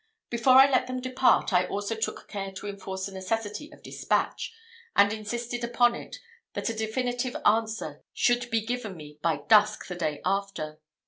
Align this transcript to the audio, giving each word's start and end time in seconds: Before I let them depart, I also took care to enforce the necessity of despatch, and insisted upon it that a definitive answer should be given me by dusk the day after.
Before 0.31 0.53
I 0.53 0.67
let 0.67 0.87
them 0.87 0.99
depart, 0.99 1.53
I 1.53 1.67
also 1.67 1.93
took 1.93 2.27
care 2.27 2.51
to 2.53 2.67
enforce 2.67 3.05
the 3.05 3.11
necessity 3.11 3.69
of 3.71 3.83
despatch, 3.83 4.51
and 4.95 5.13
insisted 5.13 5.63
upon 5.63 5.93
it 5.93 6.17
that 6.55 6.69
a 6.69 6.75
definitive 6.75 7.35
answer 7.45 8.01
should 8.11 8.49
be 8.49 8.65
given 8.65 8.97
me 8.97 9.19
by 9.21 9.41
dusk 9.47 9.85
the 9.85 9.95
day 9.95 10.19
after. 10.25 10.79